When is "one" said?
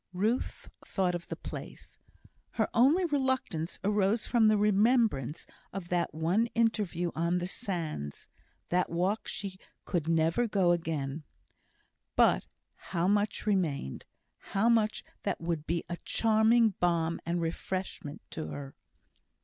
6.11-6.47